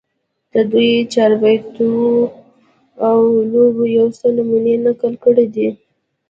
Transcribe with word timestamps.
د 0.53 0.55
دوي 0.71 0.91
د 1.03 1.05
چاربېتواو 1.13 3.23
لوبو 3.51 3.83
يو 3.97 4.07
څو 4.17 4.25
نمونې 4.37 4.75
نقل 4.85 5.13
کړي 5.23 5.45
دي 5.55 5.69